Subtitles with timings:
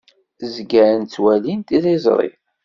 [0.55, 2.31] Zgan ttwalin tiliẓri.